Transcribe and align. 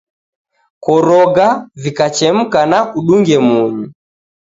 Koroga, 0.83 1.47
vikachemka 1.81 2.59
na 2.71 2.79
kudunge 2.91 3.37
munyu. 3.47 3.85